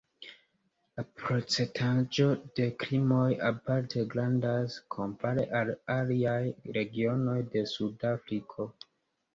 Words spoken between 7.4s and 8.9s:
de Sud-Afriko.